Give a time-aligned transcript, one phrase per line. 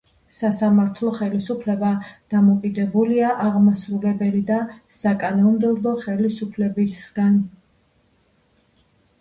[0.35, 1.91] სასამართლო ხელისუფლება
[2.33, 4.57] დამოუკიდებელია აღმასრულებელი და
[5.01, 7.39] საკანონმდებლო ხელისუფლებებისგან.